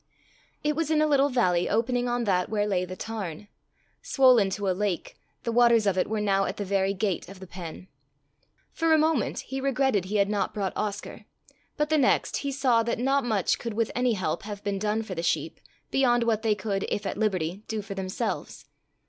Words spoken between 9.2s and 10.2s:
he regretted he